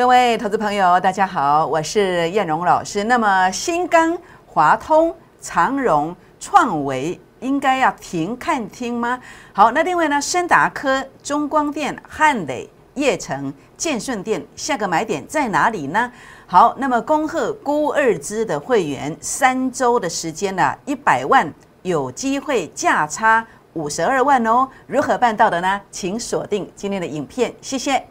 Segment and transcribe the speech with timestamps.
[0.00, 3.04] 各位投资朋友，大家好，我是燕荣老师。
[3.04, 9.20] 那么新钢、华通、长荣、创维应该要停看听吗？
[9.52, 16.10] 好，那另外呢，深达科、中光电、汉磊、叶城、建顺电，下个买点在哪里呢？
[16.46, 21.46] 好，那么恭贺估二支的会员，三周的时间呢，一百万
[21.82, 24.66] 有机会价差五十二万哦。
[24.86, 25.78] 如何办到的呢？
[25.90, 28.02] 请锁定今天的影片，谢谢。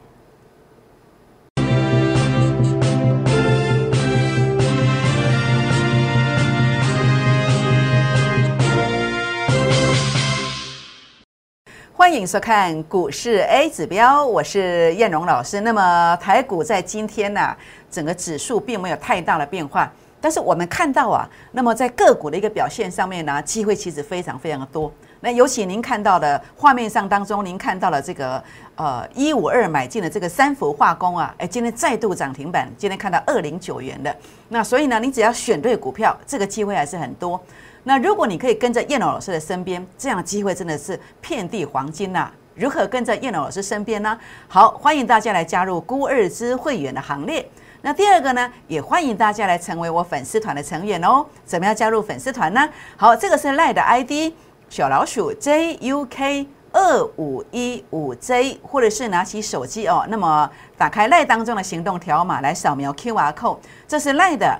[11.99, 15.59] 欢迎收看股市 A 指标，我是燕荣老师。
[15.59, 17.53] 那么台股在今天呢，
[17.91, 24.89] 整个指数并没有太大的变化，但是我们看到啊，那么在个股的一个表现上面呢，机会其实非常非常的多。
[25.19, 28.41] 那尤其您看到的画面上当中，您看到了这个
[28.77, 34.15] 呃一五二买进的这个三氟化工啊，哎，今天再度涨停板，今天看到二零九元的。
[34.47, 37.37] 那所以呢，你只要选对股票，这个机会还是很多。
[37.83, 42.29] 那如果你可以跟在燕老师的身边，这样机会真的是遍地黄金呐！
[42.55, 44.17] 如何跟在燕老师身边呢？
[44.47, 47.47] 好，欢迎大家来加入孤二之会员的行列。
[47.81, 51.25] 那第二个呢，也欢迎大家来成为我粉丝团的成员哦。
[51.45, 52.69] 怎么样加入粉丝团呢？
[52.97, 54.33] 好，这个是赖的 ID
[54.67, 64.59] 小老鼠 JUK 二五一五 J，或者是拿起手机哦，那么打开赖当中的行动条码来扫描 QR code，这是赖的。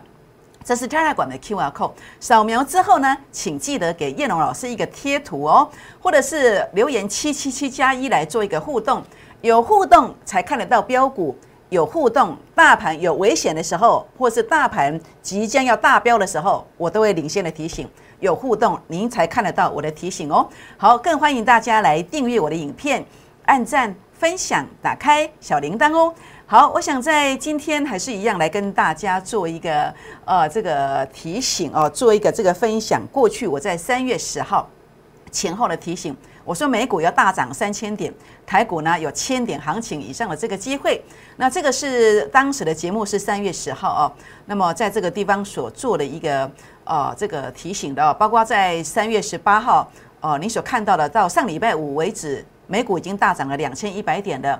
[0.70, 5.68] 这是 Telegram 的 QR code，扫描之后呢，请记得给叶龙老师一个贴图哦，
[6.00, 9.02] 或者是留言七七七加一来做一个互动，
[9.42, 11.36] 有互动才看得到标股，
[11.70, 20.48] 有互动，大盘有危险的时候，或是大盘即将要大标的时候，我都会领先的提醒，有互动您才看得到我的提醒哦。
[20.78, 23.04] 好，更欢迎大家来订阅我的影片，
[23.46, 26.14] 按赞、分享、打开小铃铛哦。
[26.52, 29.94] 好，我想在今天还是一样来跟大家做一个
[30.26, 33.06] 呃这个提醒哦，做一个这个分享。
[33.12, 34.68] 过去我在三月十号
[35.30, 38.12] 前后的提醒，我说美股要大涨三千点，
[38.48, 41.00] 台股呢有千点行情以上的这个机会。
[41.38, 44.04] 那这个是当时的节目是三月十号哦。
[44.48, 46.50] 那么在这个地方所做的一个
[46.84, 49.88] 呃这个提醒的，包括在三月十八号
[50.20, 54.60] 哦，你所看到的到上礼拜五为止，美股已经大涨了两千一百点的。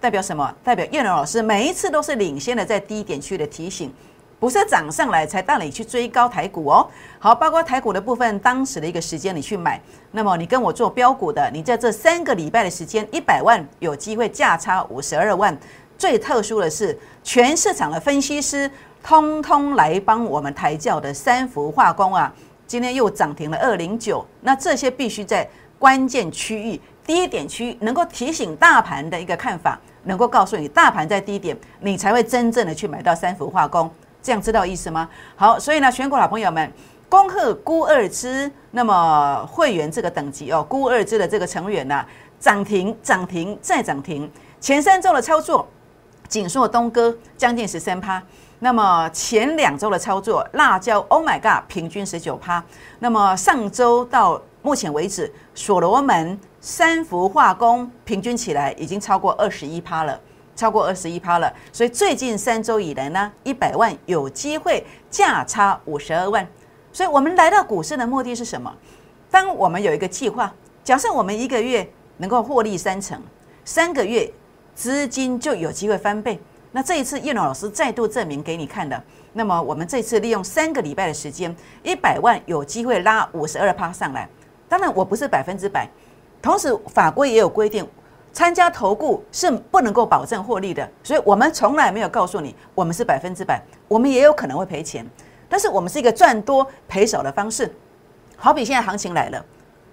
[0.00, 0.54] 代表什么？
[0.62, 3.92] 代表叶龙老师每一次都是领先的，在低点区的提醒，
[4.38, 6.86] 不是涨上来才带你去追高台股哦。
[7.18, 9.80] 好，包括台股的部分，当时的一个时间你去买，
[10.12, 15.56] 那么你跟我做标股的，你在这三个礼拜的时间，一百万有机会价差五十二万。
[15.96, 18.70] 最特殊的是，全市场的分析师
[19.02, 22.32] 通通来帮我们抬轿的三幅化工啊，
[22.68, 24.24] 今天又涨停了二零九。
[24.42, 26.80] 那这些必须在关键区域。
[27.08, 33.90] 低点区能够提醒大盘的一个看法，能够告诉你大盘在低点，你才会真正的去买到三幅化工，
[34.22, 35.08] 这样知道意思吗？
[35.34, 36.70] 好，所以呢，全国老朋友们，
[37.08, 42.04] 恭贺孤二支，那么会员这个等级哦，孤二支的这个成员呢，
[42.38, 44.30] 涨停涨停再涨停，
[44.60, 45.66] 前三周的操作，
[46.28, 48.22] 锦硕东哥将近十三趴，
[48.58, 52.62] 那么前两周的操作，辣椒 Oh my God，平均十九趴，
[52.98, 56.38] 那么上周到目前为止，所罗门。
[56.60, 60.20] 三幅化工平均起来已经超过二十一趴了，
[60.56, 61.52] 超过二十一趴了。
[61.72, 66.46] 所以最近三周以来呢，一百万有机会价差五十二万。
[66.92, 68.74] 所以我们来到股市的目的是什么？
[69.30, 70.52] 当我们有一个计划，
[70.82, 73.22] 假设我们一个月能够获利三成，
[73.64, 74.28] 三个月
[74.74, 76.40] 资金就有机会翻倍。
[76.72, 79.00] 那这一次叶龙老师再度证明给你看的。
[79.32, 81.54] 那么我们这次利用三个礼拜的时间，
[81.84, 84.28] 一百万有机会拉五十二趴上来。
[84.68, 85.88] 当然我不是百分之百。
[86.40, 87.86] 同时，法规也有规定，
[88.32, 95.04] 参加投顾是不能够保证获利的，所以我们从来没有告诉你我们是百分之百，我们也有可能会赔钱，
[95.48, 97.72] 但是我们是一个赚多赔少的方式。
[98.36, 99.44] 好比现在行情来了，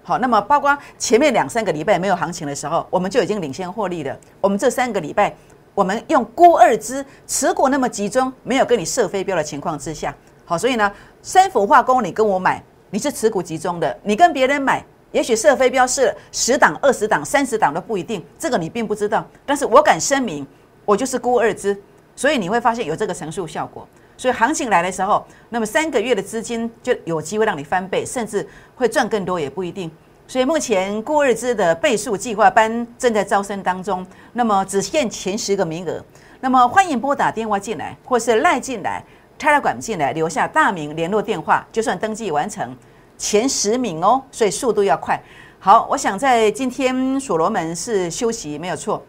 [0.04, 4.16] 好，那么包括前面两三个礼拜没有行情的时候，我们就已经领先获利了。
[4.40, 5.34] 我们这三个礼拜，
[5.74, 10.14] 我们用孤二支持股那么集中，没有跟你设飞镖的情况之下，
[10.44, 10.92] 好，所以呢，
[11.22, 14.84] 三氟化工你跟我买，你是持股集中的，你跟别人买。
[15.16, 19.26] 也许射飞镖是十档、二十档、三十档都不一定，这个你并不知道。
[19.46, 20.46] 但是我敢声明，
[20.84, 21.74] 我就是孤二支，
[22.14, 23.88] 所以你会发现有这个乘数效果。
[24.18, 29.90] 所以行情来的时候，那么三个月的资金就有机会让你翻倍，甚至会赚更多也不一定。
[30.28, 36.04] 所以目前孤二支的倍数计划班正在招生当中，那么只限前十个名额。
[36.40, 39.02] 那么欢迎拨打电话进来，或是赖进来、
[39.38, 42.76] 插了管进来，留下大名、联络电话，就算登记完成。
[43.18, 45.20] 前十名哦，所以速度要快。
[45.58, 49.02] 好，我想在今天所罗门是休息没有错，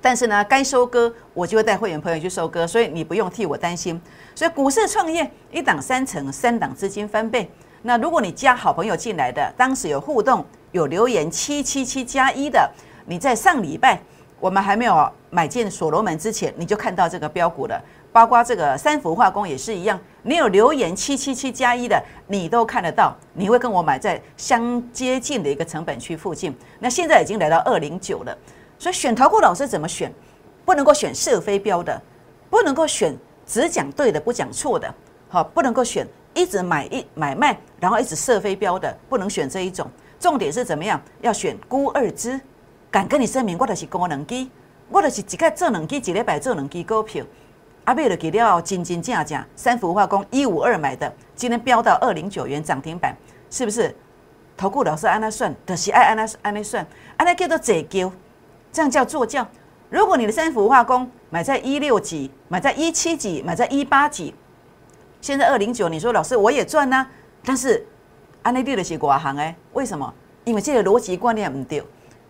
[0.00, 4.00] 但是呢，该收割我就会带会员朋友去收割，所以你不用替我担心。
[4.34, 7.48] 所以股市创业一档三成，三档资金翻倍。
[7.82, 12.68] 那如果你加好朋友进来的，当时有互动、有留言七七七加一的，
[13.06, 14.00] 你在上礼拜
[14.40, 17.80] 我们还没有买进所罗门之前，你就看到这个标股了。
[18.12, 23.16] 包括这个三氟化工也是一样，你有留言七七七加一的，你都看得到。
[23.32, 26.54] 你会跟我买在相接近的一个成本区附近。
[26.78, 28.36] 那现在已经来到二零九了。
[28.78, 30.12] 所以选投顾老师怎么选？
[30.64, 32.00] 不能够选射飞镖的，
[32.50, 33.16] 不能够选
[33.46, 34.94] 只讲对的不讲错的，
[35.28, 39.90] 好，不能够选一直买一买卖，然后一直射飞镖的，不能选这一种。
[40.20, 41.00] 重点是怎么样？
[41.20, 42.40] 要选孤二支，
[42.90, 44.50] 敢跟你声明，我的是高能机，
[44.88, 47.24] 我的是一个做能机，一礼拜做能机股票。
[47.84, 53.16] 阿贝的给料金金价价，三氟化工一五二买的，今天飙到二零九元涨停板，
[53.50, 53.94] 是不是？
[54.56, 56.86] 投顾老师按那算，的是爱按那按那算，
[57.16, 58.12] 按那叫做折旧。
[58.70, 59.46] 这样叫做教。
[59.90, 64.34] 如果你的三氟化工买在一六几，买在一七几，买在一八几，
[65.20, 67.06] 现在二零九，你说老师我也赚啊，
[67.44, 67.84] 但是
[68.42, 70.14] 安内地的是寡行哎，为什么？
[70.44, 71.82] 因为这个逻辑观念唔对。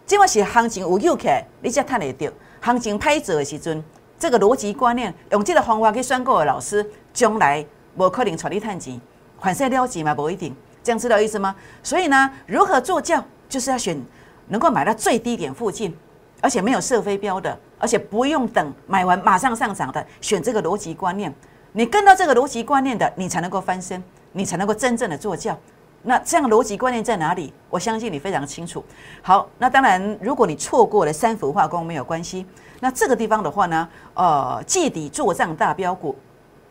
[0.07, 1.29] 这么是行情有诱起，
[1.61, 2.33] 你才赚得到。
[2.61, 3.83] 行情拍走的时阵，
[4.23, 7.67] 这个逻辑观念用这个方法去选购的老师，将来
[7.97, 9.01] 无可能传你赚钱，
[9.41, 10.55] 反正了解嘛，不一定。
[10.81, 11.53] 这样知道意思吗？
[11.83, 14.01] 所以呢，如何做教，就是要选
[14.47, 15.93] 能够买到最低点附近。
[16.41, 21.35] 而且没有射飞标的，而且不用等买完马上上涨的，选这个逻辑观念，
[21.73, 25.59] 你跟到这个逻辑观念的，你才能够翻身，你才能够真正的做教。
[26.05, 27.53] 那这样逻辑观念在哪里？
[27.71, 28.85] 我相信你非常清楚。
[29.23, 32.45] 好，那当然，如果你错过了三氟化工没有关系。
[32.81, 36.17] 那这个地方的话呢，呃，季底做账大标股，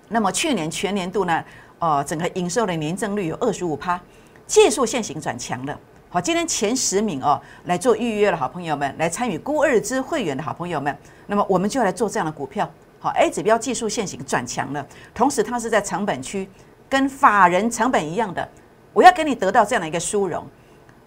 [0.10, 1.44] 那么去年全年度呢，
[1.80, 3.98] 呃，整个营收的年增率有二十五趴，
[4.46, 5.80] 技术线型转强了。
[6.10, 10.94] 好，今天前十名哦来做预约的好朋友们，来参与孤二支会员的好朋友们，
[11.28, 12.70] 那么我们就来做这样的股票。
[13.00, 16.50] 好，A 指标技术线型转强了，同时它是在成本区，
[16.90, 18.46] 跟法人成本一样的。
[18.94, 20.46] 我要给你得到这样的一个殊荣。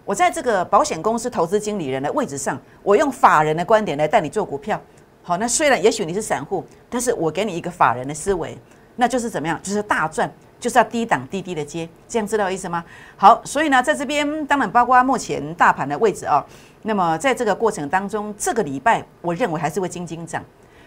[0.03, 4.79] 我在这个保险公司投资经理人的位置上，我用法人的观点来带你做股票。
[5.23, 8.57] 好，那虽然也许你是散户，但是我给你一个法人的思维，
[8.95, 9.59] 那就是怎么样？
[9.63, 10.31] 就是大赚。
[10.57, 12.83] 就是要低档低低的接，这样知道意思吗？
[13.17, 16.43] 好，所以呢，在这边当然包括目前大盘的位置啊。
[16.81, 20.43] 那么在这个过程当中，这个礼拜我认为还是会金金涨。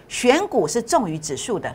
[0.09, 1.73] 选股是重于指数的。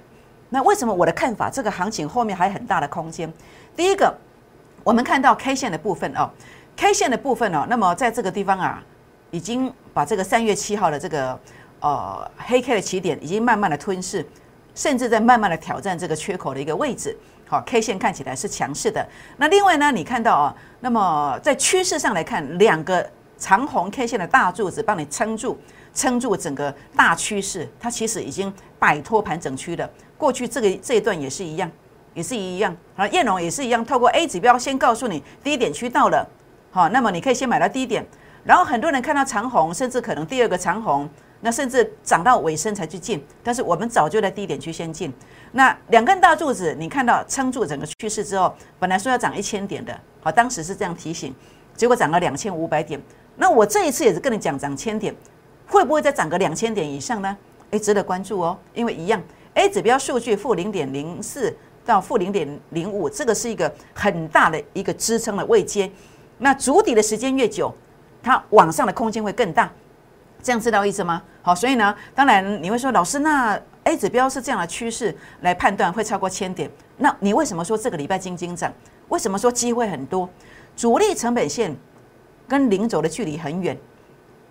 [0.49, 1.49] 那为什么我的看法？
[1.49, 3.31] 这个行情后面还有很大的空间。
[3.75, 4.13] 第一个，
[4.83, 6.29] 我们看到 K 线的部分哦
[6.75, 8.83] ，K 线的部分哦，那么在这个地方啊，
[9.31, 11.39] 已经把这个三月七号的这个
[11.79, 14.25] 呃黑 K 的起点已经慢慢的吞噬，
[14.75, 17.17] 甚至在慢慢的挑战这个缺口的一个位置。
[17.47, 19.07] 好，K 线看起来是强势的。
[19.37, 25.57] 那另外呢，你看到啊，那么在趋势上来看，两个长红 K 线的大柱子帮你撑住，
[25.93, 29.89] 撑住整个大趋势，它其实已经摆脱盘整区了。
[30.17, 31.71] 过去这个这一段也是一样，
[32.13, 32.75] 也是一样。
[32.95, 36.27] 好，燕龙也是一样，透过 A 指标先告诉你低点区到了，
[36.71, 38.05] 好，那么你可以先买到低点。
[38.43, 41.09] 然后很多人看到长红，甚至可能第二个长红。
[41.45, 45.11] 那甚至涨到尾声才去进，但是我们早就在低点区先进。
[45.51, 51.35] 那两根大柱子，你看到撑住整个趋势之后，本来说要涨一千点的，好，当时是这样提醒，
[51.75, 52.97] 结果涨了两千五百点。
[53.35, 55.13] 那我这一次也是跟你讲涨千点，
[55.67, 57.37] 会不会再涨个两千点以上呢？
[57.71, 59.21] 诶，值得关注哦，因为一样
[59.55, 61.53] ，A 指标数据负零点零四
[61.85, 65.91] 到负零点零五，这个是一个很大的一个支撑的位阶。
[66.37, 67.73] 那筑底的时间越久，
[68.21, 69.71] 它往上的空间会更大。
[70.41, 71.23] 这样知道意思吗？
[71.41, 78.73] 好，所以呢，当然你会说，老师，那 A 指标是这样的趋势来判断会超过千点，那你为什么说这个礼拜金金涨？
[79.07, 80.29] 为什么说机会很多？
[80.75, 81.73] 主力成本线
[82.47, 83.77] 跟零轴的距离很远，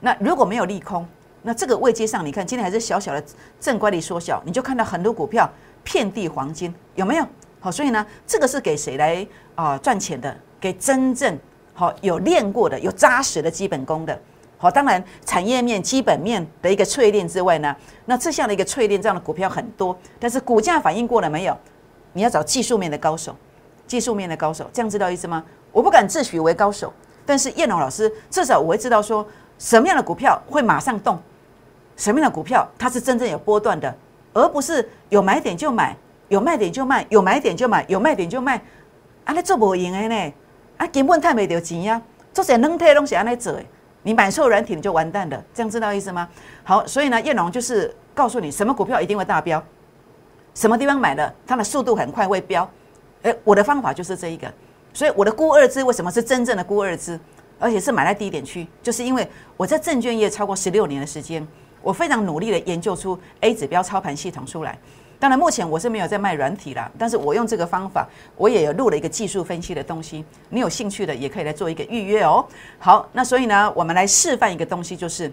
[0.00, 1.06] 那如果没有利空，
[1.42, 3.22] 那这个位阶上，你看今天还是小小的
[3.60, 5.50] 正乖离缩小，你就看到很多股票
[5.82, 7.26] 遍地黄金，有没有？
[7.60, 10.36] 好，所以呢，这个是给谁来啊赚钱的？
[10.60, 11.38] 给真正
[11.74, 14.18] 好有练过的、有扎实的基本功的。
[14.58, 17.74] 好，当然产业面、基本面的一个淬炼之外呢，
[18.04, 21.56] 那这项的一个淬炼，这样的股票很多，但是股价反应过了没有？
[22.12, 23.34] 你要找技术面的高手，
[23.86, 25.44] 技术面的高手，这样知道意思吗？
[25.72, 26.92] 我不敢自诩为高手，
[27.26, 29.26] 但是燕龙老师至少我会知道说，
[29.58, 31.18] 什么样的股票会马上动，
[31.96, 33.92] 什么样的股票它是真正有波段的，
[34.32, 35.96] 而不是有买点就买，
[36.28, 38.60] 有卖点就卖，有买点就买，有卖点就卖，
[39.24, 40.32] 啊，你做不赢的呢？
[40.76, 42.00] 啊，根本赚没到钱呀，
[42.32, 43.54] 做些能退东西安尼做。
[44.04, 46.28] 你买错软体，你就完蛋了，这样知道意思吗？
[46.64, 49.62] 好，所以呢，叶龙就是告诉你，什么股票一定会大飙，
[50.54, 52.68] 什么地方买的，它的速度很快会飙。
[53.22, 54.52] 诶，我的方法就是这一个，
[54.92, 57.16] 所以我的孤二支为什么是真正的孤二支，
[57.60, 59.24] 而且是买在低点区，就是因为
[59.56, 61.46] 我在证券业超过十六年的时间，
[61.82, 64.78] 我非常努力的研究出 A 指标操盘系统出来。
[65.18, 68.04] 当然，目前我是没有在卖软体啦，但是我用这个方法，
[68.36, 70.24] 我也有录了一个技术分析的东西。
[70.48, 72.44] 你有兴趣的也可以来做一个预约哦。
[72.80, 75.32] 好，那所以呢，我们来示范一个东西，就是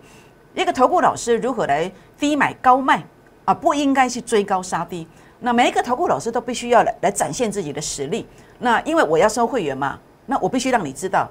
[0.53, 3.03] 一个投顾老师如何来低买高卖
[3.45, 5.07] 啊，不应该去追高杀低。
[5.39, 8.27] 那每一个投顾老师都必须要来来展现自己的实力。
[8.59, 11.27] 那因为我要收会员嘛，那我必须让你知道，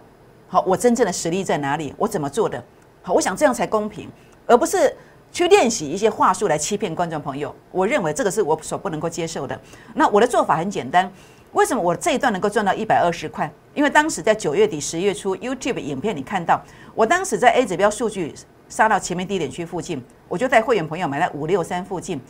[0.49, 2.61] 好，我真正的实力在哪里，我怎么做的。
[3.03, 4.11] 好，我想这样才公平，
[4.47, 4.93] 而不是。
[5.31, 9.59] 去练习一些话术来欺骗观众朋友，我认为这个是我所不能够接受的。
[9.95, 11.11] 那我的做法很简单，
[11.53, 13.51] 为什么我这一段能够赚到一百二十块？
[13.75, 16.61] 因为当时在九月底、十月初，YouTube 影片你看到，
[16.95, 18.35] 我当时在 A 指标数据
[18.69, 22.21] 杀到前面低点区附近，我就带会员朋友买在五六三附近，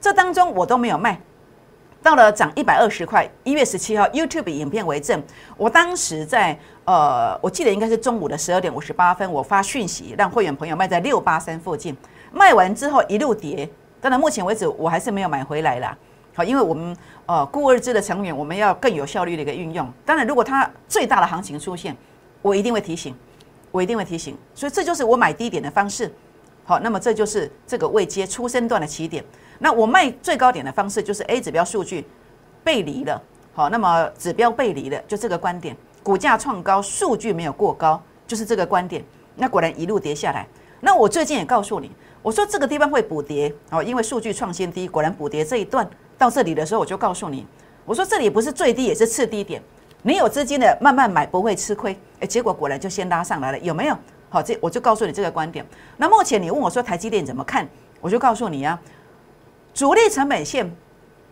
[0.00, 1.20] 这当中我都没有卖。
[2.02, 5.20] 到了涨一百二十块，一月十七号，YouTube 影片为证，
[5.56, 11.96] 我当时在呃，我记得应该是中午的十二点五十八分，我发讯息让会员朋友卖在六八三附近。
[12.36, 13.66] 卖完之后一路跌，
[13.98, 15.96] 当然目前为止我还是没有买回来啦。
[16.34, 19.90] 好，因为我们呃固二支的成员，我们要更有效率的一个运用。
[20.04, 21.96] 当然，如果它最大的行情出现，
[22.42, 23.16] 我一定会提醒，
[23.72, 24.36] 我一定会提醒。
[24.54, 26.14] 所以这就是我买低点的方式。
[26.62, 29.24] 好，那么这就是这个未接出生段的起点。
[29.58, 32.06] 那我卖最高点的方式就是 A 指标数据
[32.62, 33.22] 背离了。
[33.54, 39.02] 好，那么指标背离了，就这个观点，股价创高，数据没有过高，就是这个观点。
[39.36, 40.46] 那果然一路跌下来。
[40.80, 41.90] 那我最近也告诉你。
[42.26, 47.46] 我说这个地方会补跌哦，因为数据创新低，果然补跌这一段到这里的时候，我就告诉你，
[47.84, 49.62] 我说这里不是最低，也是次低点，
[50.02, 51.96] 你有资金的慢慢买不会吃亏。
[52.18, 53.96] 哎，结果果然就先拉上来了，有没有？
[54.28, 55.64] 好，这我就告诉你这个观点。
[55.96, 57.64] 那目前你问我说台积电怎么看，
[58.00, 58.76] 我就告诉你啊，
[59.72, 60.68] 主力成本线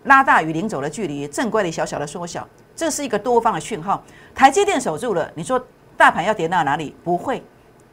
[0.05, 2.47] 拉大与零走的距离，正规的小小的缩小，
[2.77, 4.01] 这是一个多方的讯号。
[4.33, 5.61] 台积电守住了，你说
[5.97, 6.95] 大盘要跌到哪里？
[7.03, 7.43] 不会，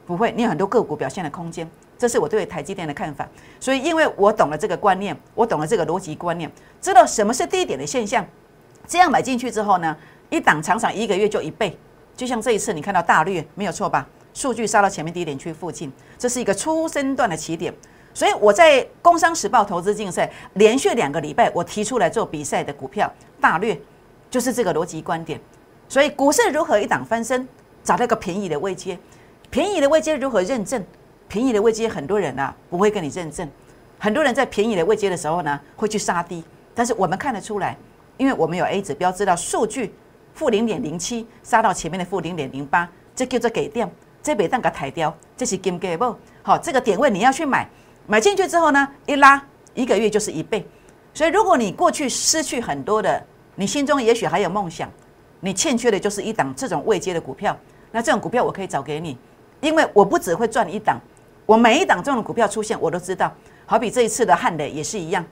[0.05, 1.67] 不会，你有很多个股表现的空间。
[2.01, 3.29] 这是我对台积电的看法，
[3.59, 8.25] 所以因为我懂了这个观念，我懂了这个逻辑观念，知道什么是低点的现象，
[8.87, 9.95] 这样买进去之后呢，
[10.31, 11.77] 一档常常一个月就一倍，
[12.17, 14.09] 就像这一次你看到大略没有错吧？
[14.33, 17.71] 数据杀到前面低点区附近，这是一个初升段的起点，
[18.15, 23.79] 所以我在工商时报投资竞赛连续两个礼拜，我提出来做比赛的股票大略
[24.31, 25.39] 就是这个逻辑观点，
[25.87, 27.47] 所以股市如何一档翻身，
[27.83, 28.97] 找到一个便宜的位阶，
[29.51, 30.83] 便宜的位阶如何认证？
[31.31, 33.49] 便宜的位阶，很多人啊不会跟你认证，
[33.97, 36.43] 很多人在便宜的位阶的时候呢，会去杀低。
[36.75, 37.77] 但是我们看得出来，
[38.17, 39.93] 因为我们有 A 指标，知道数据
[40.33, 42.85] 负零点零七杀到前面的负零点零八，
[43.15, 43.89] 这叫做给掉，
[44.21, 46.13] 这别蛋给抬掉，这是金给不？
[46.43, 47.65] 好，这个点位你要去买，
[48.07, 49.41] 买进去之后呢，一拉
[49.73, 50.67] 一个月就是一倍。
[51.13, 54.91] 所以如果你过去失去很多的，你心中也许还有梦想，
[55.39, 57.57] 你欠缺的就是一档这种位阶的股票。
[57.89, 59.17] 那这种股票我可以找给你，
[59.61, 60.99] 因为我不只会赚一档。
[61.45, 63.31] 我每一档这种股票出现，我都知道。
[63.65, 65.23] 好比这一次的汉雷也是一样，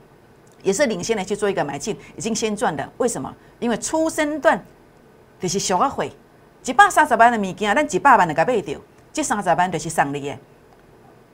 [0.62, 2.88] 也是领先的去做一个买进，已经先赚的。
[2.96, 3.34] 为什么？
[3.58, 4.62] 因为初生段
[5.38, 6.10] 就是小个会，
[6.64, 8.78] 一百三十万的物件，咱一百万的给卖掉，
[9.12, 10.36] 这三十万就是上利的。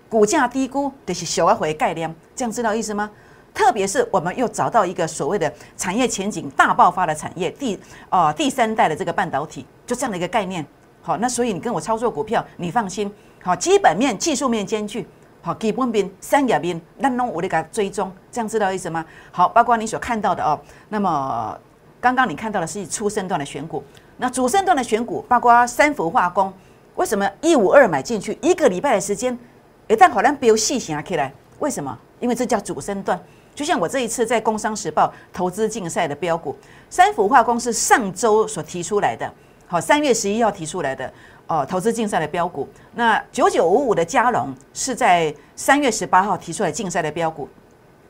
[0.08, 3.10] 股价低估就是小个会概念，这样知道意思吗？
[3.54, 7.78] 特别是我们又找到一个所谓的产业前景大爆发的产业，第
[8.08, 10.66] 啊第三代的这个半导体，就这样的一个概念。
[11.02, 13.12] 好，那所以你跟我操作股票，你放心。
[13.42, 15.06] 好，基本面、技术面兼具。
[15.42, 19.06] 好，基本面、三业面，那弄我得给它追踪，这样知道意思吗？
[19.30, 20.58] 好，包括你所看到的哦。
[20.88, 21.56] 那么
[22.00, 23.80] 刚刚你看到的是初升段的选股，
[24.16, 26.52] 那主升段的选股，包括三氟化工，
[26.96, 29.38] 为什么一五二买进去一个礼拜的时间，
[29.86, 31.96] 一旦好像比如细想起来，为什么？
[32.18, 33.16] 因为这叫主升段。
[33.54, 36.56] 就像我这一次在《工商时报》投资竞赛的标股，
[36.90, 39.32] 三氟化工是上周所提出来的，
[39.68, 41.12] 好，三月十一号提出来的。
[41.48, 47.48] 哦，投资竞赛的标股，那九九五五的加龙是在三月十八号提出来竞赛的标股，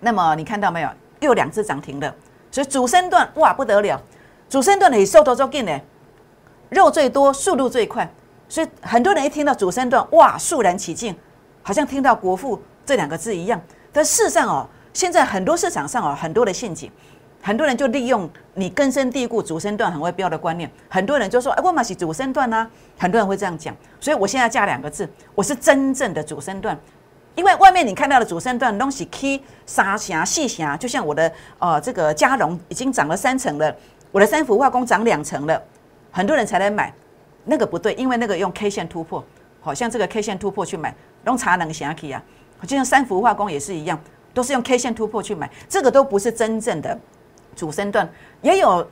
[0.00, 0.88] 那么你看到没有？
[1.20, 2.14] 又两次涨停的，
[2.50, 4.00] 所以主升段哇不得了，
[4.48, 5.80] 主升段的收头做紧呢，
[6.68, 8.10] 肉最多，速度最快，
[8.48, 11.16] 所以很多人一听到主升段哇肃然起敬，
[11.62, 13.60] 好像听到国富这两个字一样。
[13.92, 16.90] 但事实上哦，现在很多市场上哦很多的陷阱。
[17.42, 26.76] 很多人就利用你根深蒂固主升段很会标的观念，很多人就说：“哎，我嘛是主升段啊。”很多人会这样讲，所以我现在加两个字，我是真正的主升段。
[27.34, 33.76] 因为外面你看到的主升段东西 K 沙霞细霞，就像我的呃这个加绒已经涨了三层了，
[34.10, 35.62] 我的三氟化工涨两层了，
[36.10, 36.92] 很多人才来买，
[37.44, 39.22] 那个不对，因为那个用 K 线突破，
[39.60, 40.94] 好像这个 K 线突破去买，
[41.26, 42.22] 用茶能霞 K 啊，
[42.62, 44.00] 就像三氟化工也是一样，
[44.32, 46.98] 都是用 K 线突破去买，这个都不是真正的。
[47.56, 48.08] 主升段
[48.42, 48.86] 也有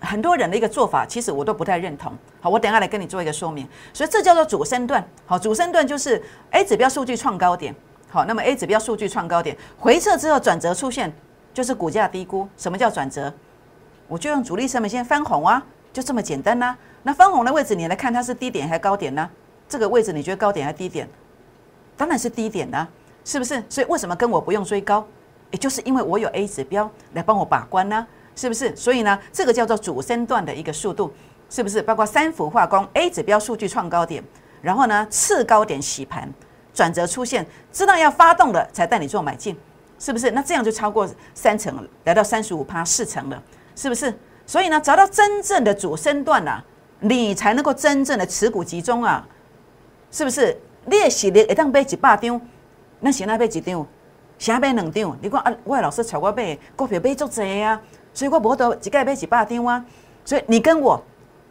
[0.00, 2.12] 很多人的一个做法，其实我都不太认同。
[2.40, 3.66] 好，我等下来跟你做一个说明。
[3.92, 5.04] 所以这叫做主升段。
[5.26, 7.74] 好，主升段就是 A 指标数据创高点，
[8.08, 11.12] 好，那么 A 指标数据创高点，回撤之后转折出现，
[11.52, 12.48] 就是股价低估。
[12.56, 13.32] 什么叫转折？
[14.06, 15.62] 我就用主力成本线翻红啊，
[15.92, 16.76] 就这么简单呐。
[17.02, 19.28] 那翻红的位置，你来看它是低点还是高点呢？
[19.68, 21.08] 这个位置你觉得高点还是低点？
[21.96, 22.88] 当然是低点呢，
[23.24, 23.62] 是不是？
[23.68, 25.06] 所以为什么跟我不用追高？
[25.50, 28.74] 也就是因为我有 A 指标来帮我把关呢，是不是？
[28.76, 31.12] 所以呢，这个叫做主升段的一个速度，
[31.48, 31.82] 是不是？
[31.82, 34.22] 包括三幅化工 A 指标数据创高点，
[34.62, 36.32] 然后呢次高点洗盘。
[36.72, 39.56] 转折出现，知道要发动了才带你做买进，
[39.98, 40.30] 是不是？
[40.30, 43.42] 那这样就超过三成，来到三十五趴四成了，
[43.74, 44.16] 是不是？
[44.46, 46.62] 所以呢，找到真正的主升段呐，
[47.00, 49.26] 你才能够真正的持股集中啊，
[50.12, 50.56] 是不是？
[50.86, 52.40] 列习的一旦买几百张，
[53.00, 53.84] 那现在买几张，
[54.40, 55.16] 现在买两张。
[55.22, 57.80] 你看啊，我的老师带我买股票买足济啊，
[58.12, 59.84] 所以我无得一个买一百张啊。
[60.24, 61.00] 所以你跟我，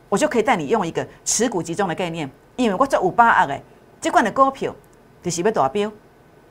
[0.10, 3.58] 我就可以带你用一个持股集中的概念，因为我做五八二的
[4.01, 4.75] 这款的股票。
[5.22, 5.91] 就是要达标，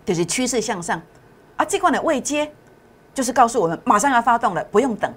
[0.04, 1.00] 就是趋势向上
[1.56, 1.64] 啊！
[1.64, 2.52] 这款的未接
[3.14, 5.10] 就是告诉我们马上要发动了，不用等，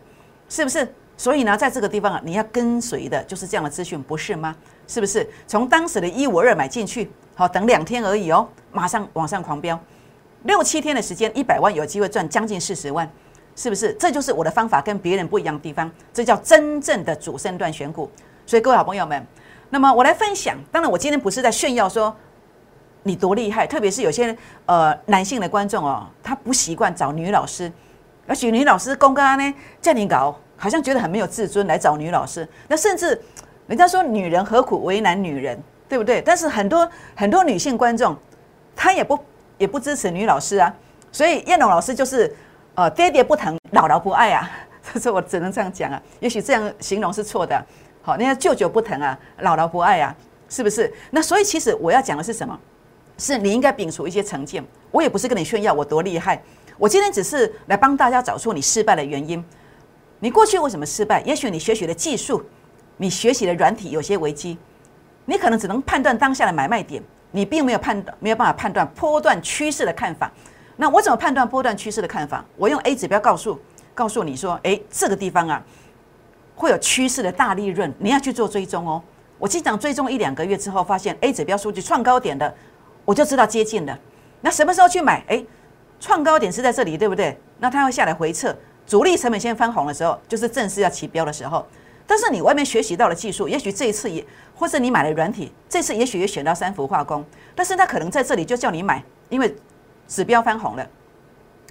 [0.48, 0.88] 是不是？
[1.18, 4.56] 所以呢，在这个地方啊，你要跟随的就是这样的资讯，不是吗？
[4.88, 5.30] 是不是？
[5.48, 9.78] 从当时的一五二买进去，好，等两天而已哦，马上往上狂飙，
[10.44, 13.10] 六七天的时间，一百万有机会赚将近四十万，
[13.56, 13.94] 是不是？
[13.94, 18.10] 这就是我的方法跟别人不一样的地方，这叫真正的主升段选股。
[18.46, 19.26] 所以各位好朋友们，
[19.70, 22.16] 那么我来分享，当然我今天不是在炫耀说。
[23.04, 23.66] 你多厉害！
[23.66, 27.72] 特别是有些呃男性的观众哦，他不习惯找女老师，
[28.28, 32.48] 而且女老师公干呢叫你搞，好像觉得很没有自尊来找女老师。
[32.68, 33.20] 那甚至
[33.66, 36.22] 人家说女人何苦为难女人，对不对？
[36.22, 38.16] 但是很多很多女性观众，
[38.76, 39.18] 她也不
[39.62, 40.74] 也不支持女老师啊。
[41.12, 42.36] 所以燕龙老师就是
[42.76, 44.50] 呃爹爹不疼，姥姥不爱啊。
[44.94, 46.02] 这是我只能这样讲啊。
[46.20, 47.64] 也许这样形容是错的。
[48.02, 50.16] 好，那舅舅不疼啊，姥姥不爱啊，
[50.50, 50.92] 是不是？
[51.12, 52.60] 那所以其实我要讲的是什么？
[53.18, 56.42] 是你应该摒除一些成见，我也不是跟你炫耀我多厉害，
[56.80, 59.46] 我今天只是来帮大家找出你失败的原因。
[60.20, 61.22] 你过去为什么失败？
[61.22, 62.44] 也许你学习的技术，
[62.98, 64.58] 你学习的软体有些危机，
[65.26, 70.32] 你可能只能判断当下的买卖点，你并没有判没有办法判断波段趋势的看法。
[70.78, 72.44] 那我怎么判断波段趋势的看法？
[72.56, 73.60] 我用 A 指标告诉
[73.94, 75.62] 告诉你说，诶，这个地方啊
[76.56, 79.02] 会有趋势的大利润，你要去做追踪哦。
[79.38, 82.54] 我经常追踪一两个月之后，发现 A 指标数据创高点的。
[83.04, 83.98] 我就知道接近了，
[84.42, 85.24] 那什么时候去买？
[85.28, 85.44] 哎，
[86.00, 87.36] 创高点是在这里，对不对？
[87.60, 91.66] 那它会下来回撤，主力成本线翻红的时候，就是正式要起标的时候。
[92.12, 94.22] 但是你外面学习到了技术，也许这一次也，
[94.54, 97.24] 或者你买了软体，这次也许也选到三幅化工，
[97.56, 99.56] 但是它可能在这里就叫你买，因为
[100.10, 100.86] 指标翻红了。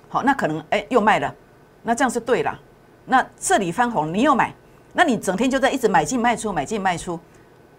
[0.09, 1.35] 好，那可能哎又卖了，
[1.83, 2.59] 那这样是对了。
[3.05, 4.51] 那这里翻红你又买，
[4.95, 7.21] 那你整天就在一直买进卖出，买进卖出，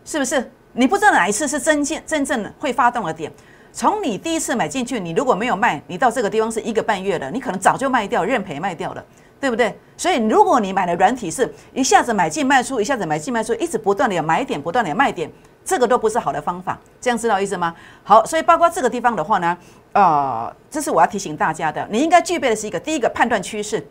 [0.05, 0.51] 是不是？
[0.73, 3.31] 你不知道哪一次是真正真正会发动的点。
[3.73, 9.03] 从你第一次买进去，你如果没有卖，你到这个地方是一个半月了，你可能早就卖掉，认赔卖掉了，
[9.41, 9.75] 对不对？
[9.97, 15.29] 所以如果你买的软体是一下子买进卖出，一下子买进卖出，一直不断的有买点，不断的有卖点，
[15.65, 16.79] 这个都不是好的方法。
[17.01, 17.75] 这样知道意思吗？
[18.03, 19.57] 好，所以包括这个地方的话呢，
[19.93, 23.85] 呃，这是我要提醒大家的，你应该具备的是一个第一个判断趋势。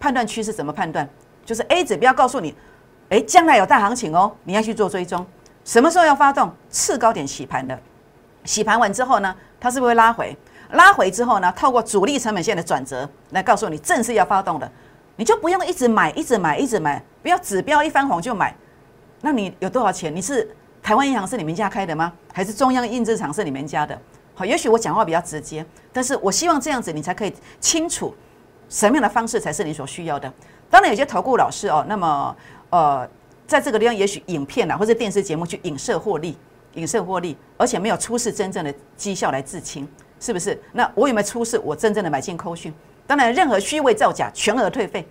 [0.00, 1.08] 判断趋势怎么判断？
[1.44, 2.54] 就是 A 指标告诉你，
[3.08, 5.26] 哎，将来有大行情哦，你要去做追踪。
[5.64, 6.52] 什么时候要发动？
[6.70, 7.76] 次高点洗盘的，
[8.44, 10.36] 洗盘完之后呢，它是不是会拉回？
[10.72, 14.70] 拉回之后呢，透过主力成本线的转折来告诉你正式要发动的，
[15.16, 18.54] 你就不用一直买，一直买，一直买，不要指标一翻红就买。
[19.20, 20.14] 那你有多少钱？
[20.14, 20.48] 你是
[20.82, 22.12] 台湾银行是你们家开的吗？
[22.32, 23.98] 还是中央印制厂是你们家的？
[24.34, 28.14] 好，也许我讲话比较直接，但是我希望这样子你才可以清楚
[28.68, 30.32] 什么样的方式才是你所需要的。
[30.70, 32.36] 当然有些投顾老师哦，那么
[32.70, 33.08] 呃。
[33.48, 36.36] 在这个地方，也许影片啊，或者电视节目去影射获利，
[36.74, 39.88] 影射获利，而且没有出示真正的绩效来自清，
[40.20, 40.60] 是不是？
[40.72, 42.72] 那我有没有出示我真正的买进扣讯？
[43.06, 45.06] 当然，任何虚伪造假，全额退费。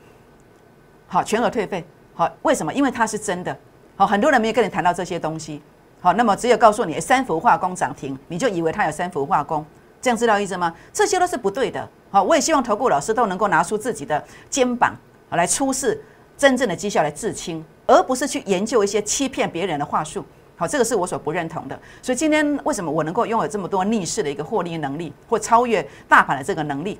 [1.07, 1.83] 好，全额退费。
[2.13, 2.73] 好，为什么？
[2.73, 3.57] 因为它是真的。
[3.95, 5.61] 好，很多人没有跟你谈到这些东西。
[5.99, 9.65] 好，那么只有告诉你三氟化工涨停，你就以为它有三氟化工，
[10.01, 10.73] 这样知道意思吗？
[10.93, 11.87] 这些都是不对的。
[12.11, 14.95] 好，我也希望投顾老师都能够拿出自己的肩膀，
[15.31, 15.99] 来出示
[16.37, 17.63] 真正的绩效来自清。
[17.87, 20.25] 而不是去研究一些欺骗别人的话术，
[20.57, 21.79] 好，这个是我所不认同的。
[22.01, 26.99] 所以今天为什么我能够拥有这么多逆势的一个获利能力，或超越大盘的这个能力？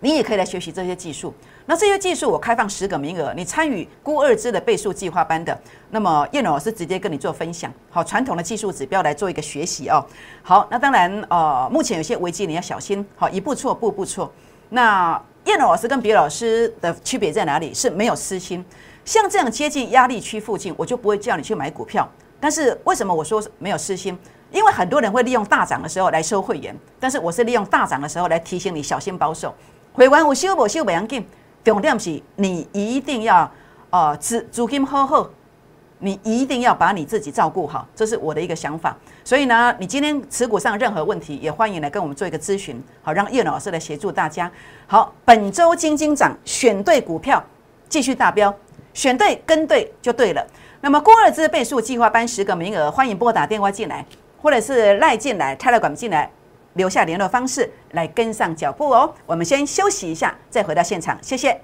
[0.00, 1.34] 你也可以来学习这些技术。
[1.66, 7.70] 那这些技术我开放十个名额，你参与估二支的倍数计划班的，那么叶老师直接跟你做分享。
[7.90, 10.02] 好，传统的技术指标来做一个学习哦。
[10.42, 13.04] 好，那当然呃，目前有些危机你要小心。
[13.16, 14.32] 好，一步错，步步错。
[14.70, 17.74] 那叶老师跟别老师的区别在哪里？
[17.74, 18.64] 是没有私心。
[19.04, 22.08] 像这样接近压力区附近，我就不会叫你去买股票。
[22.40, 24.16] 但是为什么我说没有私心？
[24.50, 29.54] 因为很多人会利用大涨的时候来收会员，但是我是利用大涨的时候来提醒你小心保守。
[29.92, 31.26] 会员有收无收不要紧，
[31.62, 33.50] 重点是你一定要
[33.90, 35.28] 呃资资金好好，
[35.98, 38.96] 你一定要把你自己照顾好，这是我的一个想法。
[39.22, 44.50] 所以呢，你今天持股上任何问题，也欢迎来跟我们做一个咨询，好让叶老师来协助大家。
[44.86, 47.44] 好，本周金金涨，选对股票
[47.88, 48.54] 继续达标，
[48.94, 50.46] 选对跟对就对了。
[50.80, 54.04] 那么郭二之倍数计划班十个名额，欢迎拨打电话进来。
[54.40, 56.30] 或者是赖进来，泰勒管进来，
[56.74, 59.12] 留下联络方式来跟上脚步哦。
[59.26, 61.60] 我们先休息一下，再回到现场，谢谢。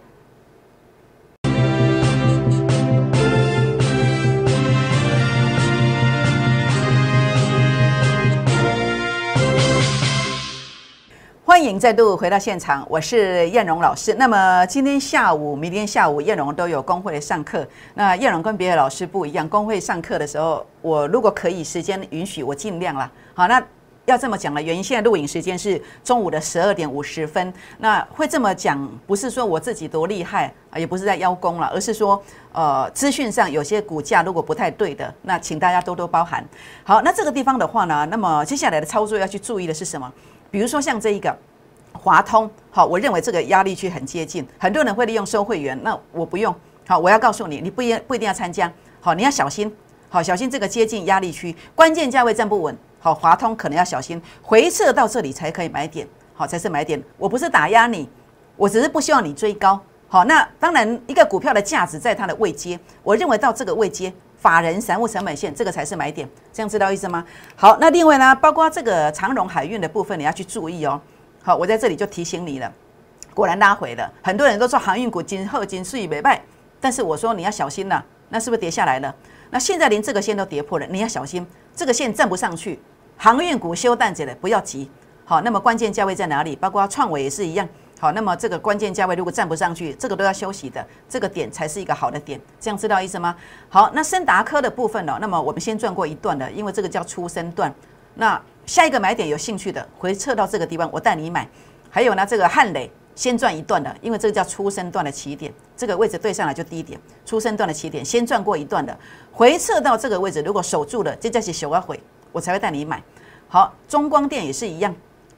[11.54, 14.12] 欢迎再度回到现场，我是燕荣老师。
[14.14, 17.64] 那么今天下午、明天下午，燕荣都有工会上课。
[17.94, 23.08] 那燕荣跟别的老师不一样，工会上课的时候，我如果可以，时间允许，我尽量啦。
[23.34, 23.62] 好，那
[24.04, 27.54] 要这么讲了，原因现在录影时间是中午的十二点五十分。
[27.78, 32.20] 那会这么讲，不是说我自己多厉害啊，也不是在邀功了，而是说，
[32.52, 36.44] 呃，资讯上有些股价如果不太对的，那请大家多多包涵。
[36.82, 40.12] 好，那这个地方的话呢，那么接下来的操作要去注意的是什么？
[40.54, 41.36] 比如说像这一个
[41.92, 46.54] 华通，好，我认为这个压力区很接近，很多人会利用收会员，那我不用，
[46.86, 49.74] 好，我要告诉你，你不一不一定要参加，好，你要小心，
[50.08, 58.08] 好，小心这个接近压力区，关键价位站不稳，好，华通可能要小心，回撤到这里才可以买点，好，才是买点，我不是打压你，
[58.54, 64.14] 我只是不希望你追高，好，那当然一个股票的价值在它的位阶，我认为到这个位阶。
[64.44, 67.24] 法人散户成本线，这个才是买点，这样知道意思吗？
[67.56, 71.00] 好，那另外呢，包括这个长荣海运的部分，你要去注意哦。
[71.42, 72.70] 好，我在这里就提醒你了，
[73.32, 74.12] 果然拉回了。
[74.22, 76.42] 很多人都说航运股今后今岁没败，
[76.78, 79.14] 但是我说你要小心了，那是不是跌下来了？
[79.48, 82.78] 那现在连这个线都跌破了，你要小心，这个线站不上去，
[83.16, 84.90] 航运股休淡着了，不要急。
[85.24, 86.54] 好，那么关键价位在哪里？
[86.54, 87.66] 包括创伟也是一样。
[88.04, 93.34] 好，那么这个关键价位如果站不上去，这个都要休息的，这个点才是一个好的点，这样知道意思吗？
[93.70, 95.16] 好，那森达科的部分呢？
[95.22, 97.74] 那么我们先转过一段的，因为这个叫出生段。
[98.16, 101.48] 那下一个买点有兴趣的，回撤到这个地方，我带你买。
[101.88, 108.94] 还有呢，这个汉磊先转一段的，因为这个叫出生段的起点，这个位置对上来就低点，出生段的起点先转过一段的，
[109.32, 111.98] 回撤到这个位置，如果守住了，这叫是小要回，
[112.32, 113.02] 我才会带你买。
[113.48, 114.94] 好，中光电也是一样。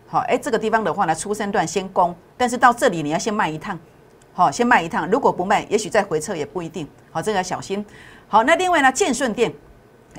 [0.08, 3.76] 好，哎，这个地方的话呢，出生段先攻，但是到这里你要先卖一趟，
[4.32, 5.10] 好，先卖一趟。
[5.10, 6.86] 如果不卖，也许再回撤也不一定。
[7.10, 7.84] 好，这个要小心。
[8.28, 9.52] 好，那另外呢，建顺电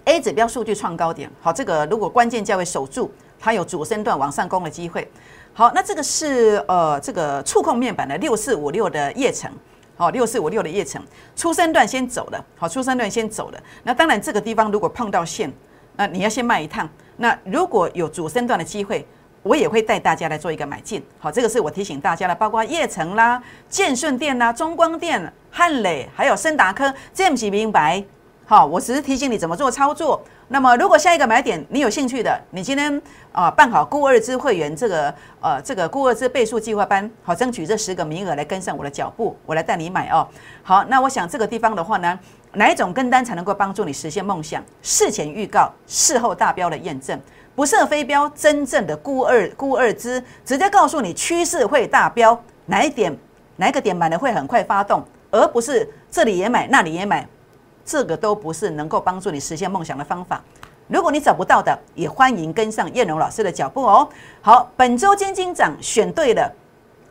[0.04, 5.10] A 指标数据创高点，好，这个如果关键价位守住，它有主升段往上攻的机会。
[5.54, 9.50] 好，那这个是呃这个触控面板的六四五六的叶层，
[9.96, 11.02] 好，六四五六的叶层，
[11.34, 13.60] 出生段先走了，好，出生段先走了。
[13.84, 15.50] 那当然这个地方如果碰到线，
[15.96, 16.90] 那你要先卖一趟。
[17.16, 19.08] 那如果有主升段的机会。
[19.44, 28.04] 我也会带大家来做一个买进，好，这个是我提醒大家的，包括叶城啦、建顺电啦、中光电、汉磊，还有森达科，这样子明白？
[28.46, 30.22] 好，我只是提醒你怎么做操作。
[30.50, 33.02] 那么，如果下一个买点你有兴趣的，你今天
[33.34, 40.26] 啊办好固二支会员这个呃这个固二支倍数计划班，好，争取这十个名额来跟上我的脚步，我来带你买哦。
[40.64, 42.18] 好，那我想这个地方的话呢，
[42.54, 44.64] 哪一种跟单才能够帮助你实现梦想？
[44.82, 47.20] 事前预告，事后大标的验证。
[47.58, 53.18] 不设飞镖，真正的孤二孤二支，直接告诉你趋势会大标，哪一点
[53.56, 57.28] 哪一个点买的会很快发动，而不是这里也买那里也买，
[57.84, 60.40] 这个都不是能够帮助你实现梦想的方法。
[60.88, 64.08] 如果你找不到的，也欢迎跟上燕荣老师的脚步哦。
[64.40, 66.54] 好，本周金金涨，选对了，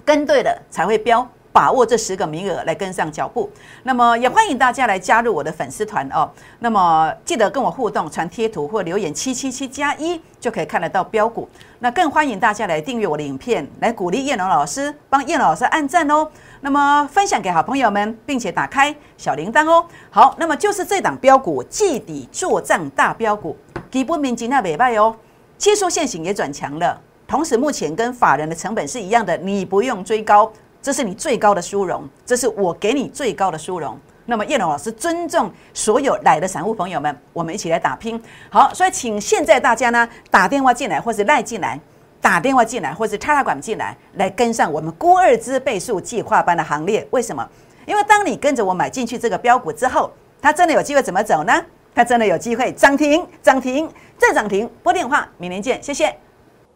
[0.05, 1.29] 跟对了才会标。
[1.57, 3.51] 把握这十个名额来跟上脚步，
[3.85, 6.31] 那么也欢迎大家来加入我的粉丝团哦。
[6.59, 11.49] 那么记得跟我互动，传贴图或留言七七七加一就可以看得到标股。
[11.79, 16.29] 那更欢迎大家来订阅我的影片，来鼓励叶龙老师，帮叶老师按赞哦。
[16.61, 19.87] 那么分享给好朋友们，并且打开小铃铛哦。
[20.11, 23.57] 好，那么就是这档标股季底作战大标股，
[23.91, 25.17] 基本面今天尾败哦，
[25.57, 30.53] 技术线型也转强了，同时目前跟法人的成本是一样的，你不用追高。
[30.87, 33.99] 这是你最高的殊荣，这是我给你最高的殊荣。
[34.25, 38.23] 那么叶龙老师尊重所有来的散户朋友们，我们一起来打拼。
[38.51, 41.77] 好，所以请现在大家呢打电话进来，或是赖进来，
[42.21, 47.05] 打电话进来，或是插插管进来，来跟上我们郭二支倍数计划班的行列。
[47.11, 47.45] 为什么？
[47.85, 51.53] 因为当你跟着我买进去这个标股之后，它真的有机会怎么走呢？
[51.97, 54.71] 它真的有机会涨停，涨停再涨停。
[54.85, 56.17] 拨电话，明年见，谢谢。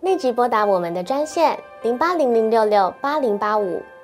[0.00, 3.80] 立即拨打我们的专线零八零零六六八零八五。